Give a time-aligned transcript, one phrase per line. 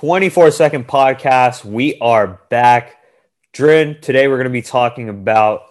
[0.00, 1.62] 24 second podcast.
[1.62, 2.96] We are back.
[3.52, 5.64] Drin, today we're going to be talking about,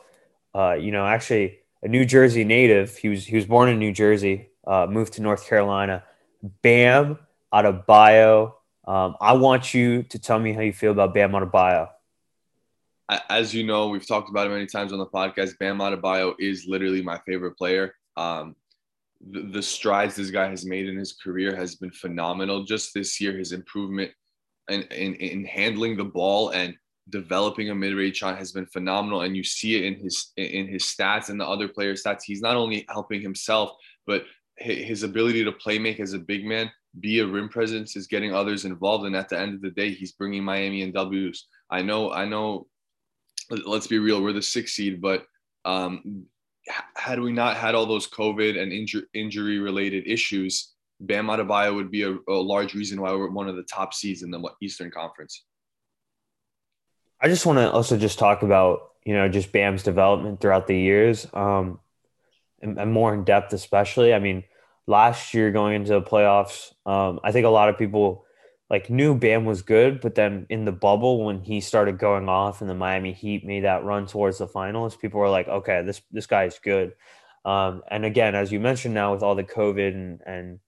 [0.53, 2.95] uh, you know, actually a New Jersey native.
[2.95, 6.03] He was he was born in New Jersey, uh, moved to North Carolina.
[6.61, 7.17] Bam
[7.51, 8.53] Adebayo.
[8.87, 11.89] Um, I want you to tell me how you feel about Bam Adebayo.
[13.31, 15.57] As you know, we've talked about it many times on the podcast.
[15.57, 17.95] Bam Adebayo is literally my favorite player.
[18.15, 18.55] Um,
[19.31, 22.63] the, the strides this guy has made in his career has been phenomenal.
[22.63, 24.11] Just this year, his improvement
[24.69, 26.75] in, in, in handling the ball and
[27.09, 29.21] developing a mid-range shot has been phenomenal.
[29.21, 32.23] And you see it in his in his stats and the other player stats.
[32.23, 33.71] He's not only helping himself
[34.05, 34.23] but
[34.57, 36.69] his ability to play make as a big man
[36.99, 39.05] be a rim presence is getting others involved.
[39.05, 41.47] And at the end of the day he's bringing miami and w's.
[41.69, 42.67] I know i know
[43.49, 45.25] let's be real we're the sixth seed but
[45.65, 46.27] um
[46.95, 51.91] had we not had all those COVID and injury injury related issues, Bam Adebayo would
[51.91, 54.91] be a, a, large reason why we're one of the top seeds in the Eastern
[54.91, 55.45] Conference.
[57.21, 60.77] I just want to also just talk about you know just Bam's development throughout the
[60.77, 61.79] years, um,
[62.61, 64.13] and, and more in depth, especially.
[64.13, 64.43] I mean,
[64.87, 68.25] last year going into the playoffs, um, I think a lot of people
[68.69, 72.61] like knew Bam was good, but then in the bubble when he started going off
[72.61, 76.01] and the Miami Heat made that run towards the finals, people were like, okay, this
[76.11, 76.93] this guy's good.
[77.45, 80.59] Um, and again, as you mentioned now with all the COVID and, and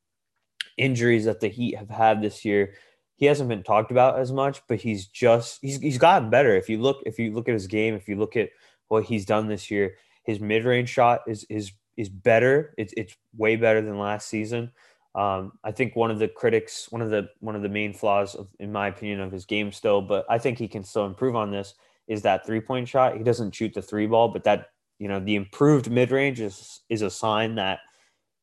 [0.82, 2.74] injuries that the Heat have had this year,
[3.16, 6.56] he hasn't been talked about as much, but he's just he's he's gotten better.
[6.56, 8.50] If you look if you look at his game, if you look at
[8.88, 12.74] what he's done this year, his mid range shot is is is better.
[12.78, 14.72] It's it's way better than last season.
[15.14, 18.34] Um, I think one of the critics, one of the one of the main flaws,
[18.34, 21.36] of, in my opinion, of his game still, but I think he can still improve
[21.36, 21.76] on this.
[22.08, 23.18] Is that three point shot?
[23.18, 26.82] He doesn't shoot the three ball, but that you know the improved mid range is
[26.90, 27.80] is a sign that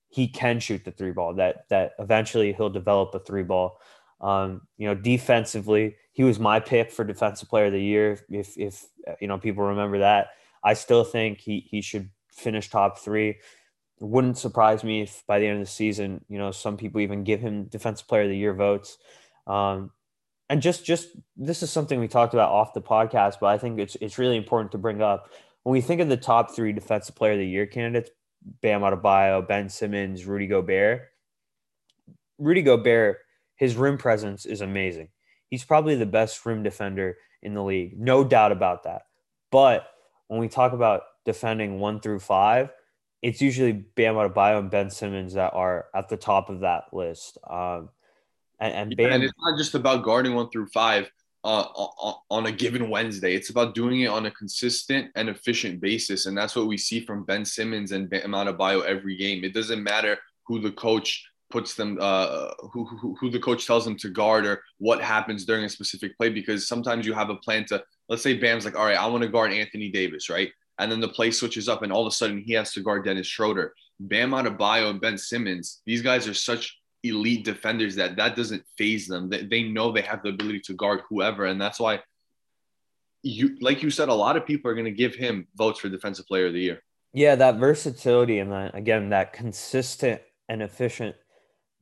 [0.08, 1.34] he can shoot the three ball.
[1.34, 3.80] That that eventually he'll develop a three ball.
[4.20, 8.18] Um, you know, defensively, he was my pick for defensive player of the year.
[8.28, 8.86] If if
[9.20, 10.28] you know people remember that,
[10.62, 13.36] I still think he he should finish top three
[14.00, 17.24] wouldn't surprise me if by the end of the season, you know, some people even
[17.24, 18.98] give him defensive player of the year votes.
[19.46, 19.90] Um,
[20.48, 23.78] and just just this is something we talked about off the podcast, but I think
[23.78, 25.30] it's it's really important to bring up
[25.62, 28.10] when we think of the top three defensive player of the year candidates:
[28.62, 31.02] Bam Adebayo, Ben Simmons, Rudy Gobert.
[32.38, 33.18] Rudy Gobert,
[33.56, 35.08] his rim presence is amazing.
[35.50, 39.02] He's probably the best rim defender in the league, no doubt about that.
[39.50, 39.88] But
[40.28, 42.70] when we talk about defending one through five,
[43.22, 47.38] it's usually Bam Adebayo and Ben Simmons that are at the top of that list.
[47.48, 47.88] Um,
[48.60, 51.10] and, and Bam, and it's not just about guarding one through five
[51.44, 51.66] uh,
[52.30, 53.34] on a given Wednesday.
[53.34, 57.00] It's about doing it on a consistent and efficient basis, and that's what we see
[57.00, 59.44] from Ben Simmons and Bam Adebayo every game.
[59.44, 63.84] It doesn't matter who the coach puts them, uh, who, who who the coach tells
[63.84, 67.36] them to guard or what happens during a specific play, because sometimes you have a
[67.36, 67.82] plan to.
[68.08, 70.50] Let's say Bam's like, all right, I want to guard Anthony Davis, right?
[70.78, 73.04] and then the play switches up, and all of a sudden he has to guard
[73.04, 73.74] Dennis Schroeder.
[74.00, 79.06] Bam Adebayo and Ben Simmons, these guys are such elite defenders that that doesn't faze
[79.06, 79.28] them.
[79.28, 82.00] They, they know they have the ability to guard whoever, and that's why
[83.22, 85.88] you, like you said, a lot of people are going to give him votes for
[85.88, 86.82] Defensive Player of the Year.
[87.12, 91.16] Yeah, that versatility and that again, that consistent and efficient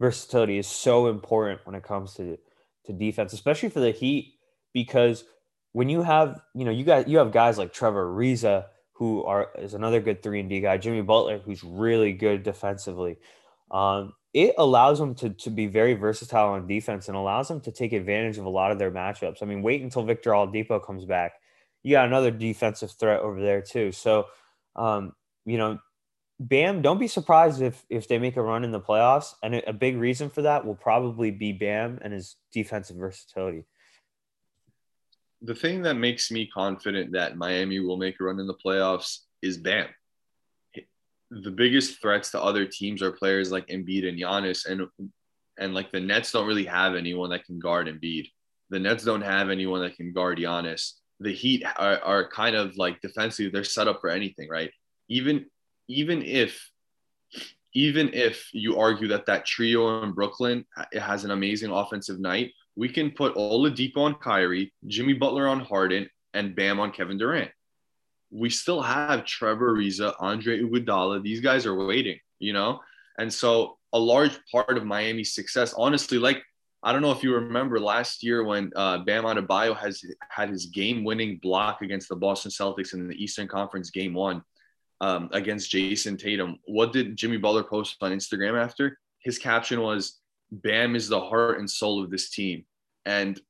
[0.00, 2.38] versatility is so important when it comes to
[2.84, 4.34] to defense, especially for the Heat,
[4.72, 5.25] because
[5.72, 9.50] when you have you know you got you have guys like Trevor Ariza who are
[9.59, 13.19] is another good three and D guy, Jimmy Butler, who's really good defensively.
[13.71, 17.72] Um, it allows them to, to be very versatile on defense and allows them to
[17.72, 19.42] take advantage of a lot of their matchups.
[19.42, 21.32] I mean, wait until Victor Oladipo comes back.
[21.82, 23.92] You got another defensive threat over there too.
[23.92, 24.26] So,
[24.76, 25.14] um,
[25.47, 25.78] you know,
[26.38, 29.32] Bam, don't be surprised if if they make a run in the playoffs.
[29.42, 33.64] And a big reason for that will probably be Bam and his defensive versatility
[35.42, 39.20] the thing that makes me confident that Miami will make a run in the playoffs
[39.42, 39.86] is Bam.
[41.31, 44.88] The biggest threats to other teams are players like Embiid and Giannis, and
[45.59, 48.31] and like the Nets don't really have anyone that can guard Embiid.
[48.70, 50.92] The Nets don't have anyone that can guard Giannis.
[51.21, 54.71] The Heat are, are kind of like defensively, they're set up for anything, right?
[55.09, 55.47] Even
[55.89, 56.71] even if
[57.72, 62.53] even if you argue that that trio in Brooklyn it has an amazing offensive night,
[62.77, 67.51] we can put Oladipo on Kyrie, Jimmy Butler on Harden, and Bam on Kevin Durant.
[68.31, 71.23] We still have Trevor Ariza, Andre Iguodala.
[71.23, 72.81] These guys are waiting, you know?
[73.19, 76.43] And so a large part of Miami's success, honestly, like
[76.83, 80.67] I don't know if you remember last year when uh, Bam Adebayo has had his
[80.67, 84.43] game-winning block against the Boston Celtics in the Eastern Conference Game One
[85.01, 86.59] um, against Jayson Tatum.
[86.67, 88.99] What did Jimmy Butler post on Instagram after?
[89.19, 90.21] His caption was,
[90.53, 92.65] Bam is the heart and soul of this team.
[93.05, 93.41] And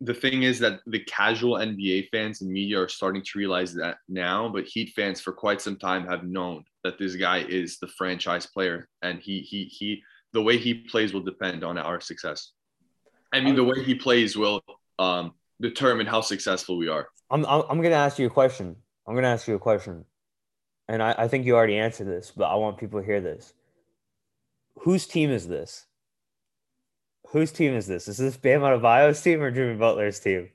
[0.00, 3.98] the thing is that the casual NBA fans and media are starting to realize that
[4.08, 7.88] now, but Heat fans for quite some time have known that this guy is the
[7.88, 10.02] franchise player and he he he
[10.32, 12.52] the way he plays will depend on our success.
[13.32, 14.62] I mean, the way he plays will
[14.98, 17.08] um, determine how successful we are.
[17.30, 18.76] I'm, I'm, I'm going to ask you a question.
[19.06, 20.04] I'm going to ask you a question.
[20.88, 23.54] And I, I think you already answered this, but I want people to hear this.
[24.80, 25.86] Whose team is this?
[27.30, 28.08] Whose team is this?
[28.08, 30.50] Is this Bam Adebayo's team or Jimmy Butler's team?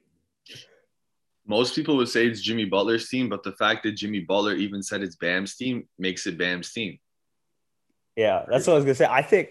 [1.47, 4.83] Most people would say it's Jimmy Butler's team, but the fact that Jimmy Butler even
[4.83, 6.99] said it's Bam's team makes it Bam's team.
[8.15, 9.07] Yeah, that's what I was gonna say.
[9.09, 9.49] I think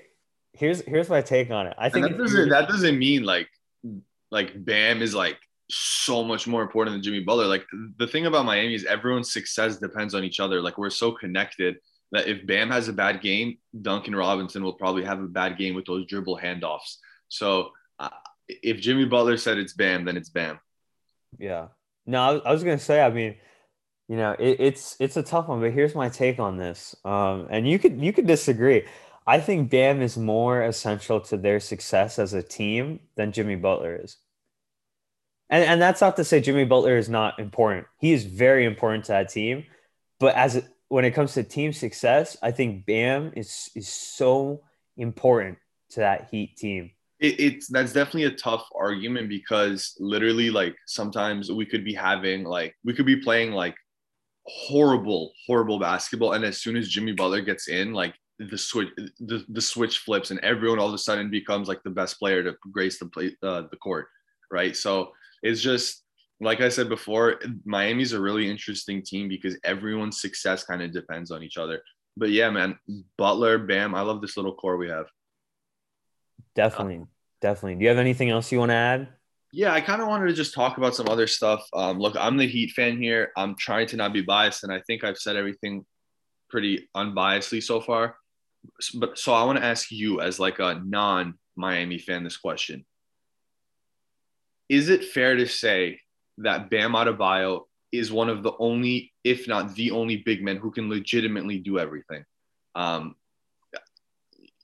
[0.52, 1.74] here's here's my take on it.
[1.78, 3.48] I think that doesn't that doesn't mean like
[4.30, 5.38] like Bam is like
[5.70, 7.46] so much more important than Jimmy Butler.
[7.46, 7.64] Like
[7.98, 10.60] the thing about Miami is everyone's success depends on each other.
[10.60, 11.76] Like we're so connected
[12.12, 15.74] that if Bam has a bad game, Duncan Robinson will probably have a bad game
[15.74, 16.96] with those dribble handoffs.
[17.28, 18.10] So uh,
[18.48, 20.58] if Jimmy Butler said it's Bam, then it's Bam.
[21.38, 21.68] Yeah.
[22.06, 23.00] No, I was gonna say.
[23.02, 23.36] I mean,
[24.08, 26.94] you know, it, it's it's a tough one, but here's my take on this.
[27.04, 28.84] Um, and you could you could disagree.
[29.26, 34.00] I think Bam is more essential to their success as a team than Jimmy Butler
[34.02, 34.18] is.
[35.48, 37.86] And and that's not to say Jimmy Butler is not important.
[38.00, 39.64] He is very important to that team,
[40.20, 44.62] but as when it comes to team success, I think Bam is is so
[44.96, 45.58] important
[45.90, 46.90] to that Heat team.
[47.24, 52.44] It, it's that's definitely a tough argument because literally, like sometimes we could be having
[52.44, 53.76] like we could be playing like
[54.46, 58.88] horrible, horrible basketball, and as soon as Jimmy Butler gets in, like the switch
[59.20, 62.42] the, the switch flips and everyone all of a sudden becomes like the best player
[62.42, 64.08] to grace the play uh, the court
[64.54, 64.76] right?
[64.76, 65.12] So
[65.42, 66.02] it's just
[66.40, 71.30] like i said before miami's a really interesting team because everyone's success kind of depends
[71.30, 71.82] on each other.
[72.16, 72.78] But yeah man
[73.18, 75.06] butler bam i love this little core we have.
[76.54, 76.98] Definitely.
[76.98, 77.04] uh,
[77.44, 77.74] definitely.
[77.74, 79.08] Do you have anything else you want to add?
[79.52, 81.62] Yeah i kind of wanted to just talk about some other stuff.
[81.74, 83.30] Um, look i'm the heat fan here.
[83.36, 85.84] I'm trying to not be biased and i think i've said everything
[86.48, 88.16] pretty unbiasedly so far.
[88.94, 92.84] But so I want to ask you as like a non Miami fan this question.
[94.68, 96.00] Is it fair to say
[96.38, 97.62] that Bam Adebayo
[97.92, 101.78] is one of the only, if not the only big men who can legitimately do
[101.78, 102.24] everything?
[102.74, 103.14] Um,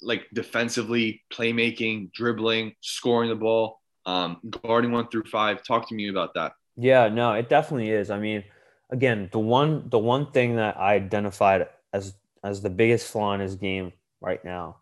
[0.03, 5.63] like defensively, playmaking, dribbling, scoring the ball, um, guarding one through five.
[5.63, 6.53] Talk to me about that.
[6.77, 8.11] Yeah, no, it definitely is.
[8.11, 8.45] I mean,
[8.91, 13.41] again, the one the one thing that I identified as as the biggest flaw in
[13.41, 14.77] his game right now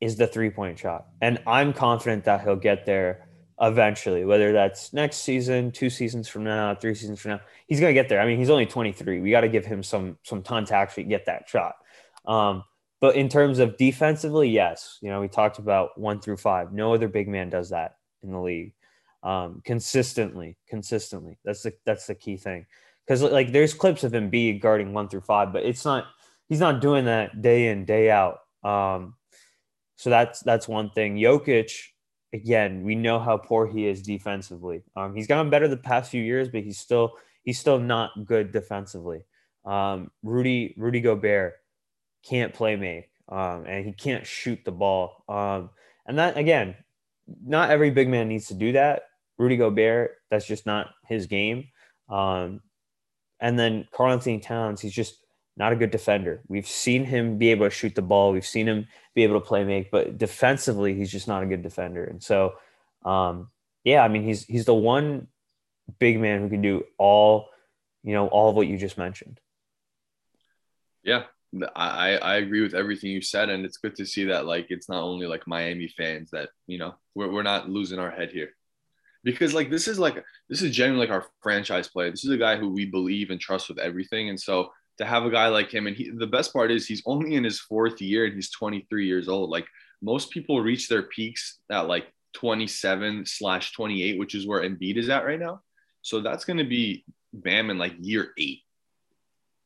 [0.00, 1.06] is the three point shot.
[1.20, 3.28] And I'm confident that he'll get there
[3.60, 7.40] eventually, whether that's next season, two seasons from now, three seasons from now.
[7.66, 8.20] He's to get there.
[8.20, 9.20] I mean, he's only 23.
[9.20, 11.74] We got to give him some some time to actually get that shot.
[12.26, 12.64] Um,
[13.00, 16.72] but in terms of defensively, yes, you know, we talked about one through five.
[16.72, 18.74] No other big man does that in the league
[19.22, 20.56] um, consistently.
[20.68, 22.66] Consistently, that's the that's the key thing.
[23.06, 26.06] Because like, there's clips of him be guarding one through five, but it's not
[26.48, 28.40] he's not doing that day in day out.
[28.64, 29.14] Um,
[29.96, 31.16] so that's that's one thing.
[31.16, 31.72] Jokic,
[32.32, 34.82] again, we know how poor he is defensively.
[34.96, 38.52] Um, he's gotten better the past few years, but he's still he's still not good
[38.52, 39.20] defensively.
[39.64, 41.54] Um, Rudy Rudy Gobert
[42.22, 45.24] can't play make, um, and he can't shoot the ball.
[45.28, 45.70] Um,
[46.06, 46.74] and that again,
[47.44, 49.02] not every big man needs to do that.
[49.38, 51.68] Rudy Gobert, that's just not his game.
[52.08, 52.60] Um,
[53.40, 55.14] and then Karl-Anthony Towns, he's just
[55.56, 56.40] not a good defender.
[56.48, 58.32] We've seen him be able to shoot the ball.
[58.32, 61.62] We've seen him be able to play make, but defensively, he's just not a good
[61.62, 62.04] defender.
[62.04, 62.54] And so,
[63.04, 63.50] um,
[63.84, 65.28] yeah, I mean, he's he's the one
[65.98, 67.48] big man who can do all,
[68.02, 69.40] you know, all of what you just mentioned.
[71.02, 71.24] Yeah,
[71.74, 74.88] I I agree with everything you said, and it's good to see that like it's
[74.88, 78.50] not only like Miami fans that you know we're we're not losing our head here.
[79.24, 82.10] Because like this is like this is genuinely like our franchise player.
[82.10, 85.24] This is a guy who we believe and trust with everything, and so to have
[85.24, 85.86] a guy like him.
[85.86, 89.06] And he, the best part is he's only in his fourth year and he's 23
[89.06, 89.50] years old.
[89.50, 89.66] Like
[90.02, 95.08] most people reach their peaks at like 27 slash 28, which is where Embiid is
[95.08, 95.62] at right now.
[96.02, 98.60] So that's going to be Bam in like year eight,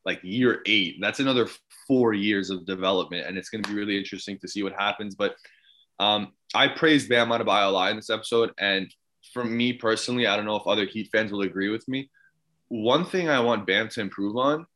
[0.04, 0.98] like year eight.
[1.00, 1.48] That's another
[1.86, 3.26] four years of development.
[3.26, 5.14] And it's going to be really interesting to see what happens.
[5.14, 5.34] But
[5.98, 8.52] um, I praised Bam Adebayo a lot in this episode.
[8.58, 8.92] And
[9.32, 12.10] for me personally, I don't know if other Heat fans will agree with me.
[12.68, 14.66] One thing I want Bam to improve on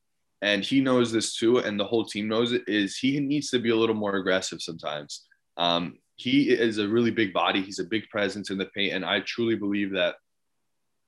[0.43, 3.59] and he knows this too, and the whole team knows it, is he needs to
[3.59, 5.25] be a little more aggressive sometimes.
[5.57, 7.63] Um, he is a really big body.
[7.63, 10.17] He's a big presence in the paint, and I truly believe that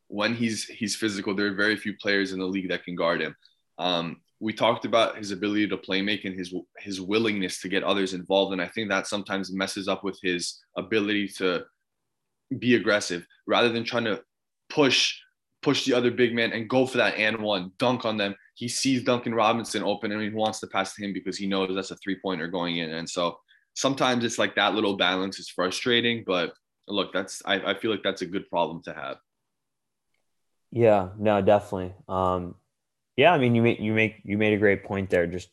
[0.09, 3.21] when he's he's physical, there are very few players in the league that can guard
[3.21, 3.37] him.
[3.79, 7.83] Um, we talked about his ability to play make and his his willingness to get
[7.83, 11.65] others involved, and I think that sometimes messes up with his ability to
[12.59, 14.23] be aggressive rather than trying to
[14.71, 15.15] push
[15.61, 18.35] push the other big man and go for that and one dunk on them.
[18.55, 21.75] He sees Duncan Robinson open and he wants to pass to him because he knows
[21.75, 22.91] that's a three pointer going in.
[22.91, 23.39] And so
[23.75, 26.53] sometimes it's like that little balance is frustrating, but
[26.87, 29.17] look, that's I, I feel like that's a good problem to have.
[30.71, 31.95] Yeah, no, definitely.
[32.09, 32.55] Um,
[33.19, 35.27] yeah, I mean, you make you make you made a great point there.
[35.27, 35.49] Just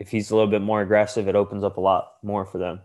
[0.00, 2.80] if he's a little bit more aggressive, it opens up a lot more for them.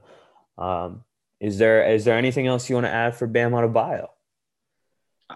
[0.57, 1.05] Um,
[1.39, 4.07] is there is there anything else you want to add for Bam Adebayo?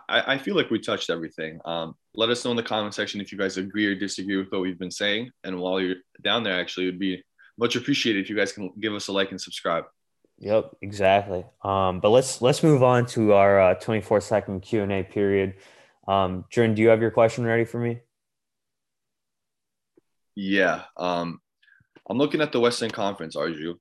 [0.09, 1.61] I, I feel like we touched everything.
[1.63, 4.51] Um, let us know in the comment section if you guys agree or disagree with
[4.51, 5.31] what we've been saying.
[5.45, 7.23] And while you're down there, actually, it would be
[7.57, 9.85] much appreciated if you guys can give us a like and subscribe.
[10.39, 11.45] Yep, exactly.
[11.63, 15.53] Um, but let's let's move on to our uh, 24 second Q and A period.
[16.05, 18.01] Um, Jordan, do you have your question ready for me?
[20.39, 20.83] Yeah.
[20.97, 21.41] Um,
[22.07, 23.73] I'm looking at the Western Conference, Arju,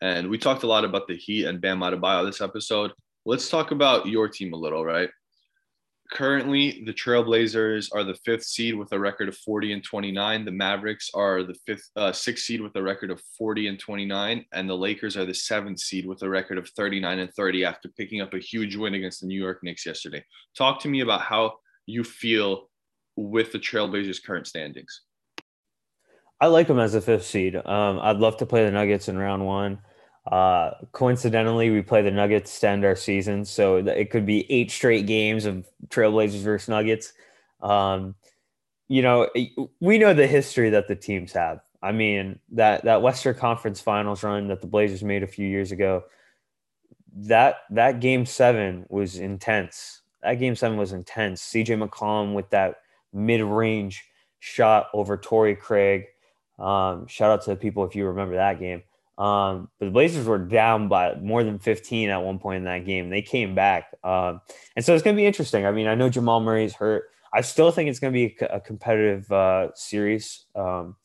[0.00, 2.92] and we talked a lot about the Heat and Bam Adebayo this episode.
[3.26, 5.10] Let's talk about your team a little, right?
[6.10, 10.46] Currently, the Trailblazers are the fifth seed with a record of 40 and 29.
[10.46, 14.46] The Mavericks are the fifth, uh, sixth seed with a record of 40 and 29,
[14.50, 17.90] and the Lakers are the seventh seed with a record of 39 and 30 after
[17.90, 20.24] picking up a huge win against the New York Knicks yesterday.
[20.56, 22.70] Talk to me about how you feel
[23.14, 25.02] with the Trailblazers' current standings.
[26.40, 27.56] I like them as a fifth seed.
[27.56, 29.80] Um, I'd love to play the Nuggets in round one.
[30.30, 34.70] Uh, coincidentally, we play the Nuggets to end our season, so it could be eight
[34.70, 37.12] straight games of Trailblazers versus Nuggets.
[37.60, 38.14] Um,
[38.88, 39.28] you know,
[39.80, 41.60] we know the history that the teams have.
[41.82, 45.72] I mean, that that Western Conference Finals run that the Blazers made a few years
[45.72, 46.04] ago,
[47.14, 50.02] that that game seven was intense.
[50.22, 51.42] That game seven was intense.
[51.42, 52.80] CJ McCollum with that
[53.12, 54.04] mid-range
[54.40, 56.06] shot over Torrey Craig.
[56.58, 58.82] Um, shout out to the people if you remember that game.
[59.18, 62.86] Um, but the Blazers were down by more than 15 at one point in that
[62.86, 63.10] game.
[63.10, 63.92] They came back.
[64.04, 64.40] Um,
[64.76, 65.66] and so it's going to be interesting.
[65.66, 67.04] I mean, I know Jamal Murray's hurt.
[67.32, 70.44] I still think it's going to be a, a competitive uh, series.
[70.54, 70.96] Um,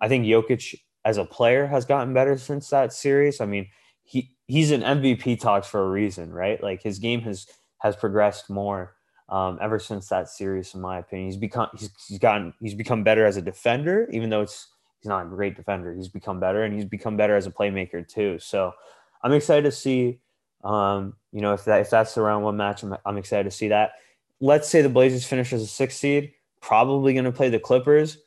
[0.00, 3.40] I think Jokic as a player has gotten better since that series.
[3.40, 3.68] I mean,
[4.04, 6.62] he he's an MVP talks for a reason, right?
[6.62, 7.46] Like his game has
[7.78, 8.94] has progressed more
[9.28, 11.28] um, ever since that series, in my opinion.
[11.28, 14.68] He's become he's, he's gotten he's become better as a defender, even though it's
[15.06, 15.94] he's not a great defender.
[15.94, 18.40] He's become better, and he's become better as a playmaker too.
[18.40, 18.72] So
[19.22, 20.18] I'm excited to see.
[20.64, 23.56] Um, you know, if that if that's the round one match, I'm, I'm excited to
[23.56, 23.92] see that.
[24.40, 28.18] Let's say the Blazers finish as a six seed, probably going to play the Clippers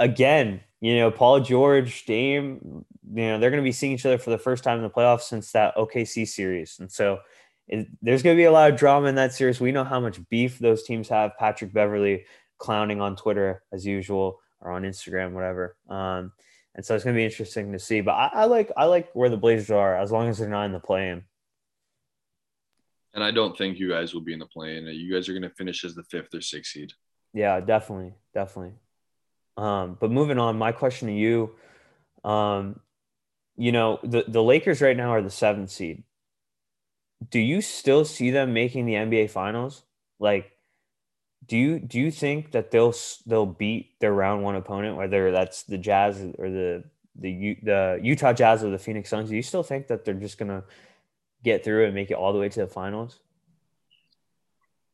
[0.00, 0.60] again.
[0.80, 4.30] You know, Paul George, Dame, you know, they're going to be seeing each other for
[4.30, 7.20] the first time in the playoffs since that OKC series, and so
[7.68, 9.60] it, there's going to be a lot of drama in that series.
[9.60, 11.38] We know how much beef those teams have.
[11.38, 12.24] Patrick Beverley
[12.58, 15.76] clowning on Twitter as usual or on Instagram, whatever.
[15.88, 16.32] Um,
[16.74, 18.00] and so it's going to be interesting to see.
[18.02, 20.66] But I, I, like I like where the Blazers are as long as they're not
[20.66, 21.24] in the play-in.
[23.14, 24.86] And I don't think you guys will be in the play-in.
[24.86, 26.92] You guys are going to finish as the fifth or sixth seed.
[27.32, 28.74] Yeah, definitely, definitely.
[29.56, 31.54] Um, but moving on, my question to you,
[32.24, 32.80] um,
[33.56, 36.04] you know, the the Lakers right now are the seventh seed.
[37.30, 39.82] Do you still see them making the NBA Finals?
[40.18, 40.52] Like,
[41.44, 42.94] do you do you think that they'll
[43.26, 48.32] they'll beat their round one opponent, whether that's the Jazz or the the the Utah
[48.32, 49.28] Jazz or the Phoenix Suns?
[49.28, 50.64] Do you still think that they're just gonna
[51.44, 53.20] get through and make it all the way to the finals?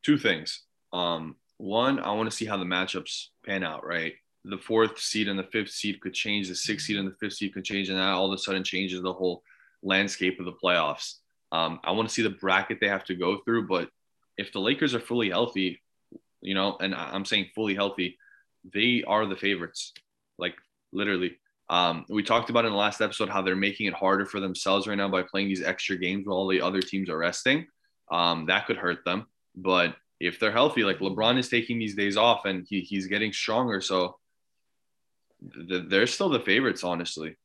[0.02, 0.62] Two things.
[0.92, 3.86] Um, one, I want to see how the matchups pan out.
[3.86, 6.48] Right, the fourth seed and the fifth seed could change.
[6.48, 8.64] The sixth seed and the fifth seed could change, and that all of a sudden
[8.64, 9.42] changes the whole
[9.82, 11.14] landscape of the playoffs.
[11.50, 13.90] Um, I want to see the bracket they have to go through, but
[14.38, 15.81] if the Lakers are fully healthy,
[16.42, 18.18] you know, and I'm saying fully healthy,
[18.72, 19.92] they are the favorites.
[20.38, 20.54] Like
[20.92, 21.38] literally.
[21.70, 24.86] Um, we talked about in the last episode how they're making it harder for themselves
[24.86, 27.66] right now by playing these extra games while the other teams are resting.
[28.10, 29.26] Um, that could hurt them.
[29.54, 33.32] But if they're healthy, like LeBron is taking these days off and he, he's getting
[33.32, 33.80] stronger.
[33.80, 34.18] So
[35.68, 37.36] th- they're still the favorites, honestly.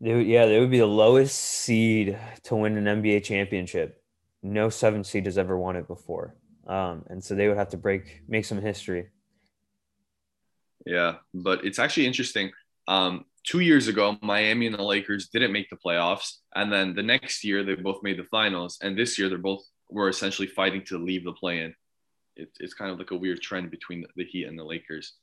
[0.00, 4.02] They would, yeah, they would be the lowest seed to win an NBA championship.
[4.42, 6.34] No seven seed has ever won it before.
[6.66, 9.08] Um, and so they would have to break, make some history.
[10.86, 12.50] Yeah, but it's actually interesting.
[12.88, 17.02] Um, two years ago, Miami and the Lakers didn't make the playoffs, and then the
[17.02, 20.82] next year they both made the finals, and this year they're both were essentially fighting
[20.86, 21.74] to leave the play-in.
[22.36, 25.14] It, it's kind of like a weird trend between the, Heat and the Lakers.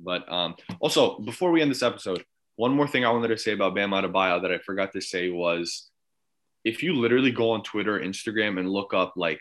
[0.00, 2.24] But um, also, before we end this episode,
[2.56, 5.30] one more thing I wanted to say about Bam Adebayo that I forgot to say
[5.30, 5.90] was,
[6.64, 9.40] if you literally go on Twitter, Instagram, and look up like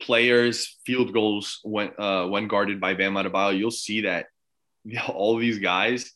[0.00, 4.26] players field goals when uh, when guarded by Bam Adebayo, you'll see that
[5.08, 6.12] all these guys,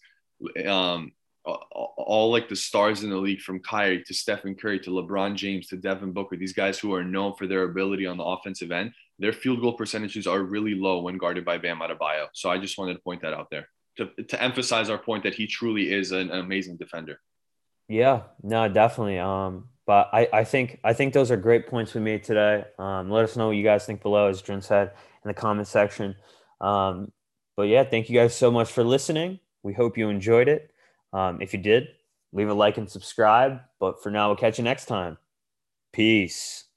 [0.66, 1.12] um,
[1.44, 5.68] all, like the stars in the league from Kyrie to Stephen Curry to LeBron James
[5.68, 8.92] to Devin Booker, these guys who are known for their ability on the offensive end,
[9.18, 12.28] their field goal percentages are really low when guarded by Bam Adebayo.
[12.32, 15.34] So I just wanted to point that out there to, to emphasize our point that
[15.34, 17.20] he truly is an amazing defender.
[17.88, 19.18] Yeah, no, definitely.
[19.18, 22.62] Um, but I, I think I think those are great points we made today.
[22.78, 24.92] Um, let us know what you guys think below, as Drin said
[25.24, 26.14] in the comment section.
[26.60, 27.10] Um,
[27.56, 29.40] but yeah, thank you guys so much for listening.
[29.64, 30.70] We hope you enjoyed it.
[31.12, 31.88] Um, if you did,
[32.32, 33.62] leave a like and subscribe.
[33.80, 35.18] But for now, we'll catch you next time.
[35.92, 36.66] Peace.